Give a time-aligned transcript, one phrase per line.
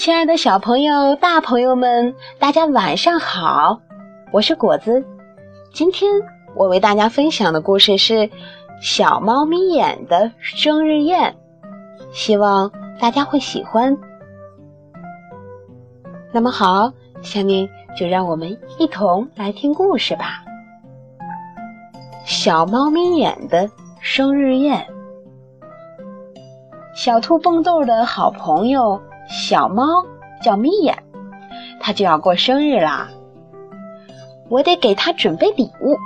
[0.00, 3.78] 亲爱的小朋友、大朋友们，大家晚上好！
[4.32, 5.04] 我是果子。
[5.74, 6.10] 今天
[6.56, 8.14] 我为大家分享的故事是
[8.80, 11.36] 《小猫咪眼的生日宴》，
[12.14, 13.94] 希望大家会喜欢。
[16.32, 16.90] 那么好，
[17.20, 20.42] 下面就让我们一同来听故事吧。
[22.24, 23.68] 小猫咪眼的
[24.00, 24.86] 生日宴，
[26.94, 28.98] 小兔蹦豆的好朋友。
[29.30, 29.84] 小猫
[30.42, 30.96] 叫眯眼，
[31.80, 33.08] 它就要过生日啦，
[34.48, 35.96] 我得给它准备礼物。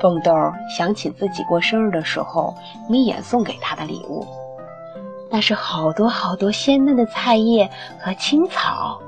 [0.00, 0.32] 蹦豆
[0.76, 2.54] 想起自己过生日的时候，
[2.88, 4.26] 眯眼送给他的礼物，
[5.30, 8.98] 那是好多好多鲜嫩的菜叶和青草，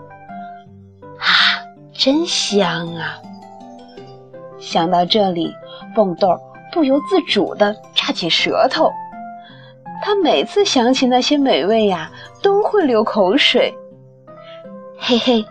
[1.19, 1.27] 啊，
[1.93, 3.19] 真香啊！
[4.61, 5.53] 想到这里，
[5.95, 6.39] 蹦豆
[6.71, 8.93] 不由自主地扎起舌头。
[10.05, 12.11] 他每次想起那些美味呀，
[12.43, 13.73] 都会流口水。
[14.99, 15.45] 嘿嘿，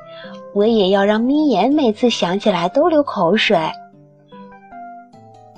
[0.53, 3.57] 我也要让眯眼每次想起来都流口水。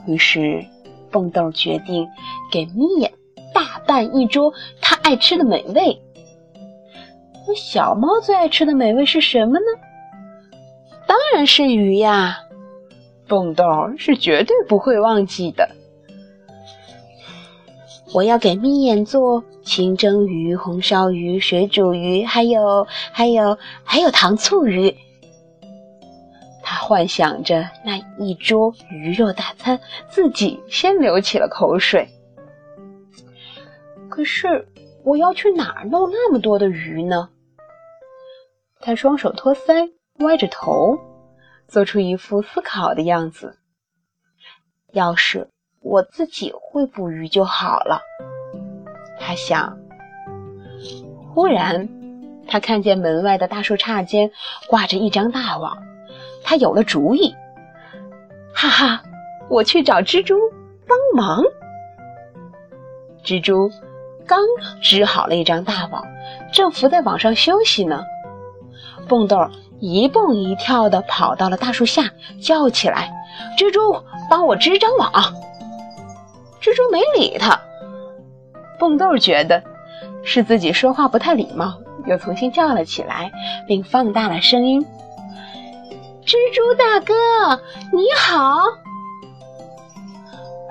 [0.06, 0.64] 于是，
[1.10, 2.08] 蹦豆决定
[2.52, 3.12] 给眯眼
[3.52, 6.00] 大办一桌他爱吃的美味。
[7.48, 9.66] 那小猫最爱吃的美味是什么呢？
[11.08, 12.38] 当然是鱼呀！
[13.28, 13.66] 蹦豆
[13.98, 15.68] 是绝对不会忘记的。
[18.14, 24.96] 我要给眯眼做清蒸鱼、红烧鱼、水煮鱼，还有还有还有糖醋鱼。
[26.62, 32.08] 他幻想着那一桌鱼肉大餐，自己先流起了口水。
[34.10, 34.68] 可是
[35.04, 37.30] 我要去哪儿弄那么多的鱼呢？
[38.80, 41.00] 他双手托腮，歪着头，
[41.68, 43.58] 做出一副思考的样子。
[44.92, 45.50] 要是……
[45.84, 48.02] 我自己会捕鱼就好了，
[49.20, 49.78] 他想。
[51.34, 51.90] 忽然，
[52.48, 54.32] 他看见门外的大树杈间
[54.70, 55.78] 挂着一张大网，
[56.44, 57.36] 他有了主意。
[58.56, 59.04] 哈哈，
[59.50, 60.38] 我去找蜘蛛
[60.88, 61.44] 帮忙。
[63.26, 63.70] 蜘蛛
[64.26, 64.40] 刚
[64.82, 66.04] 织好了一张大网，
[66.54, 68.06] 正伏在网上休息呢。
[69.10, 69.50] 蹦豆
[69.80, 72.04] 一蹦一跳地跑到了大树下，
[72.42, 73.12] 叫起来
[73.60, 75.12] ：“蜘蛛，帮我织张网！”
[76.64, 77.60] 蜘蛛没理他，
[78.80, 79.62] 蹦豆觉得
[80.24, 83.30] 是自己说话不太礼貌，又重新叫了起来，
[83.68, 84.82] 并放大了声音
[86.26, 88.62] ：“蜘蛛大哥，你好！”“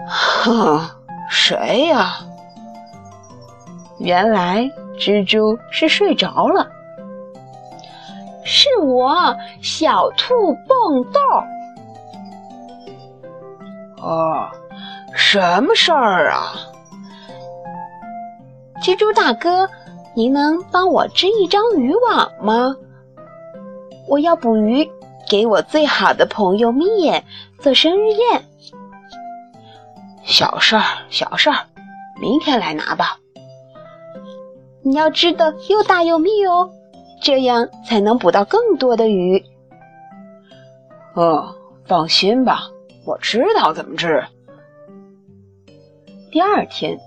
[0.09, 0.81] 哼，
[1.29, 2.21] 谁呀？”
[4.01, 6.67] 原来蜘蛛是睡着了。
[8.47, 11.21] 是我，小兔蹦豆。
[14.03, 14.49] 哦。
[15.25, 16.53] 什么事儿啊，
[18.83, 19.67] 蜘蛛大哥，
[20.15, 22.77] 您能帮我织一张渔网吗？
[24.09, 24.91] 我要捕鱼，
[25.31, 27.25] 给我最好的朋友眯眼
[27.61, 28.45] 做生日宴。
[30.25, 31.57] 小事儿，小事儿，
[32.21, 33.17] 明天来拿吧。
[34.83, 36.69] 你要织的又大又密哦，
[37.23, 39.43] 这样才能捕到更多的鱼。
[41.15, 41.55] 哦，
[41.87, 42.65] 放心吧，
[43.07, 44.23] 我知道怎么织。
[46.33, 46.99] 第二天，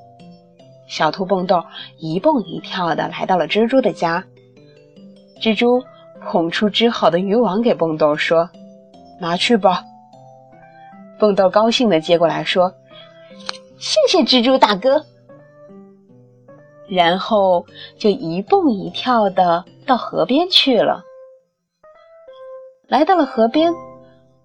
[0.88, 1.64] 小兔蹦豆
[1.98, 4.24] 一蹦一跳的来到了蜘蛛的家。
[5.42, 5.84] 蜘蛛
[6.22, 8.48] 捧出织好的渔网给蹦豆，说
[9.20, 9.84] ：“拿去吧。”
[11.18, 12.72] 蹦豆高兴的接过来说
[13.82, 15.04] ：“谢谢蜘蛛大哥。”
[16.88, 17.66] 然后
[17.98, 21.02] 就一蹦一跳的到河边去了。
[22.88, 23.74] 来到了河边，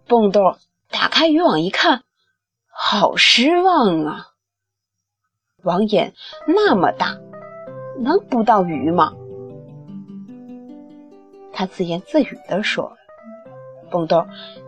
[0.09, 0.41] 蹦豆
[0.91, 2.01] 打开渔网一看，
[2.73, 4.29] 好失望啊！
[5.63, 6.13] 网眼
[6.47, 7.17] 那么大，
[7.99, 9.13] 能捕到鱼吗？
[11.53, 12.97] 他自言自语地说。
[13.91, 14.25] 蹦豆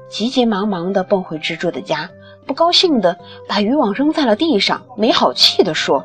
[0.08, 2.10] 急急忙忙地蹦回蜘蛛的家，
[2.44, 3.16] 不高兴地
[3.48, 6.04] 把渔网扔在了地上，没好气地说：“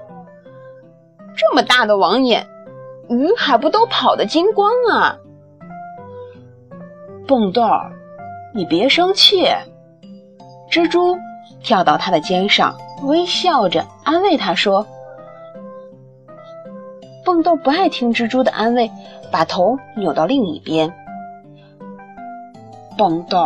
[1.36, 2.48] 这么大的网眼，
[3.10, 5.18] 鱼还不都跑得精光啊？”
[7.28, 7.64] 蹦豆，
[8.54, 9.48] 你别生气。
[10.70, 11.18] 蜘蛛
[11.62, 12.78] 跳到他的肩上。
[13.04, 14.86] 微笑着安慰他说
[17.24, 18.92] ：“蹦豆不爱听蜘蛛的安慰，
[19.32, 20.94] 把头扭到另一边。
[22.98, 23.38] 蹦豆，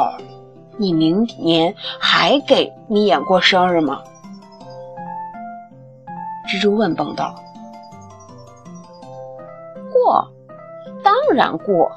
[0.77, 4.01] 你明年还给眯眼过生日吗？”
[6.49, 7.23] 蜘蛛问蹦豆。
[9.93, 10.31] “过，
[11.03, 11.91] 当然过。”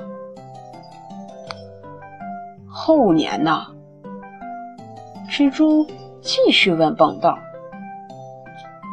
[2.68, 3.66] 后年呢？
[5.30, 5.86] 蜘蛛
[6.24, 7.28] 继续问蹦豆。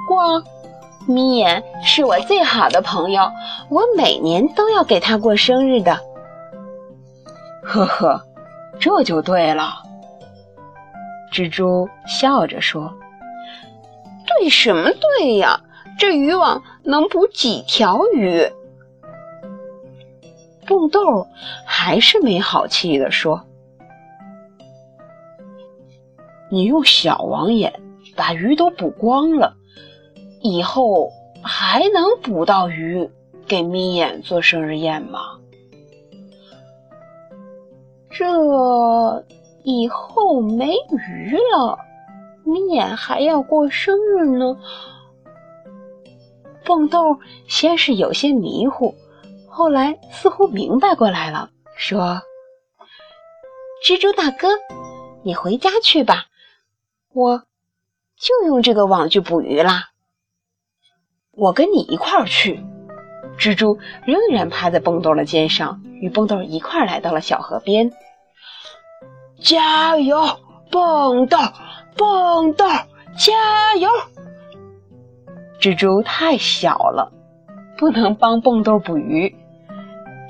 [0.07, 0.43] 过，
[1.07, 3.31] 眯眼是我最好的朋友，
[3.69, 5.99] 我每年都要给他过生日的。
[7.63, 8.21] 呵呵，
[8.79, 9.83] 这就对了。
[11.31, 12.93] 蜘蛛笑着说
[14.27, 14.89] ：“对什么
[15.19, 15.61] 对呀？
[15.97, 18.51] 这渔网能捕几条鱼？”
[20.67, 21.27] 蹦豆
[21.65, 23.45] 还是没好气地说
[26.51, 27.81] ：“你用小网眼
[28.15, 29.55] 把鱼都捕光了，
[30.41, 31.09] 以后
[31.41, 33.09] 还能捕到鱼
[33.47, 35.39] 给眯眼做生日宴吗？”
[38.11, 39.25] 这
[39.63, 41.79] 以后没鱼了，
[42.43, 44.57] 眯眼还要过生日呢。
[46.65, 48.93] 蹦豆先是有些迷糊。
[49.47, 52.21] 后来似乎明白过来了，说
[53.83, 54.47] ：“蜘蛛大哥，
[55.23, 56.25] 你回家去吧，
[57.13, 57.43] 我
[58.17, 59.89] 就用这个网去捕鱼啦。
[61.31, 62.63] 我跟你一块儿去。”
[63.37, 67.91] 蜘蛛仍然趴在蹦豆的肩上，与蹦豆一块儿来到了小河边。
[69.41, 70.21] 加油，
[70.69, 71.37] 蹦豆，
[71.97, 72.65] 蹦豆，
[73.17, 73.89] 加油！
[75.59, 77.11] 蜘蛛太小了，
[77.77, 79.35] 不能帮蹦豆捕鱼。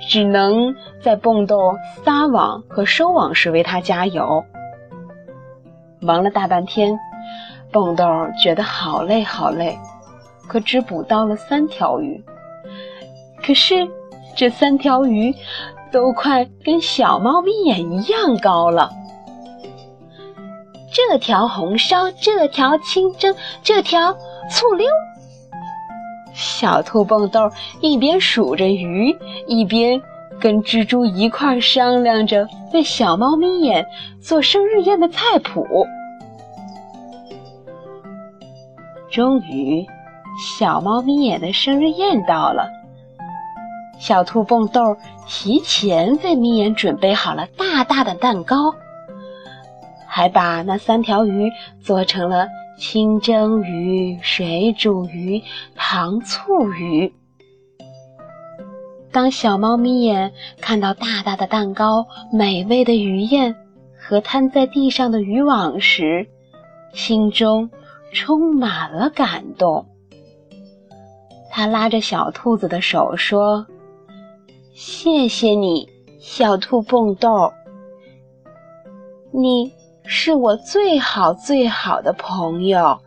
[0.09, 1.57] 只能在蹦豆
[2.03, 4.45] 撒网和收网时为它加油。
[6.01, 6.99] 忙了大半天，
[7.71, 8.05] 蹦豆
[8.41, 9.77] 觉得好累好累，
[10.47, 12.23] 可只捕到了三条鱼。
[13.43, 13.87] 可是
[14.35, 15.33] 这三条鱼
[15.91, 18.89] 都快跟小猫咪眼一样高了。
[20.91, 24.13] 这条红烧，这条清蒸，这条
[24.49, 24.87] 醋溜。
[26.33, 27.49] 小兔蹦豆
[27.79, 29.15] 一边数着鱼，
[29.47, 30.01] 一边
[30.41, 33.85] 跟蜘蛛一块商量着为小猫咪眼
[34.19, 35.65] 做生日宴的菜谱。
[39.11, 39.85] 终于，
[40.57, 42.67] 小猫咪眼的生日宴到了。
[43.99, 44.97] 小兔蹦豆
[45.27, 48.73] 提前为咪眼准备好了大大的蛋糕，
[50.07, 51.51] 还把那三条鱼
[51.81, 52.47] 做成了。
[52.77, 55.43] 清蒸鱼、水煮鱼、
[55.75, 57.13] 糖醋鱼。
[59.11, 63.55] 当小猫咪眼看到大大的蛋糕、美味的鱼宴
[63.99, 66.27] 和摊在地上的渔网时，
[66.93, 67.69] 心中
[68.13, 69.85] 充满了感动。
[71.49, 73.67] 他拉着小兔子的手说
[74.73, 77.51] ：“谢谢你，小兔蹦豆，
[79.31, 79.71] 你。”
[80.03, 82.99] 是我最好最好的朋友，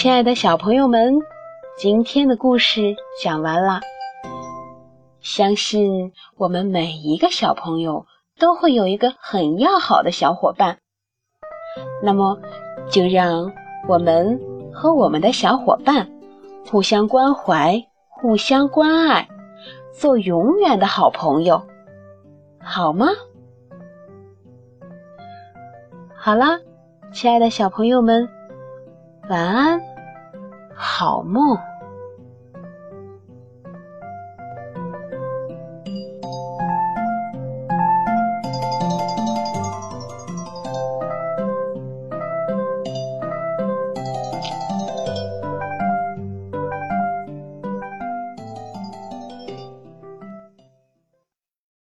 [0.00, 1.20] 亲爱的小朋友们，
[1.76, 3.80] 今天的故事讲完了。
[5.20, 8.06] 相信我们每一个小朋友
[8.38, 10.78] 都会有一个很要好的小伙伴，
[12.02, 12.38] 那么
[12.90, 13.52] 就让
[13.86, 14.40] 我们
[14.72, 16.10] 和我们的小伙伴
[16.70, 17.78] 互相关怀。
[18.08, 19.28] 互相关爱，
[19.92, 21.62] 做永远的好朋友，
[22.58, 23.08] 好吗？
[26.16, 26.58] 好啦，
[27.12, 28.26] 亲爱的小朋友们，
[29.28, 29.78] 晚安，
[30.82, 31.69] 好梦。